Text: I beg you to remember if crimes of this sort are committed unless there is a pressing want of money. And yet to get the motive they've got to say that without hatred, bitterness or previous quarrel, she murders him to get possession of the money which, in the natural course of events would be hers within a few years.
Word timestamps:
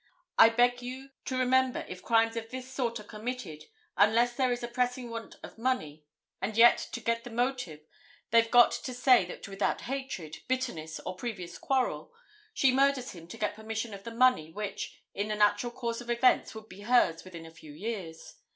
I 0.35 0.49
beg 0.49 0.81
you 0.81 1.11
to 1.25 1.37
remember 1.37 1.85
if 1.87 2.01
crimes 2.01 2.35
of 2.35 2.49
this 2.49 2.67
sort 2.73 2.99
are 2.99 3.03
committed 3.03 3.65
unless 3.95 4.33
there 4.33 4.51
is 4.51 4.63
a 4.63 4.67
pressing 4.67 5.11
want 5.11 5.35
of 5.43 5.59
money. 5.59 6.05
And 6.41 6.57
yet 6.57 6.79
to 6.93 6.99
get 6.99 7.23
the 7.23 7.29
motive 7.29 7.81
they've 8.31 8.49
got 8.49 8.71
to 8.71 8.95
say 8.95 9.25
that 9.25 9.47
without 9.47 9.81
hatred, 9.81 10.37
bitterness 10.47 10.99
or 11.01 11.15
previous 11.15 11.59
quarrel, 11.59 12.11
she 12.51 12.71
murders 12.73 13.11
him 13.11 13.27
to 13.27 13.37
get 13.37 13.53
possession 13.53 13.93
of 13.93 14.03
the 14.03 14.09
money 14.09 14.49
which, 14.49 14.91
in 15.13 15.27
the 15.27 15.35
natural 15.35 15.71
course 15.71 16.01
of 16.01 16.09
events 16.09 16.55
would 16.55 16.67
be 16.67 16.81
hers 16.81 17.23
within 17.23 17.45
a 17.45 17.51
few 17.51 17.71
years. 17.71 18.37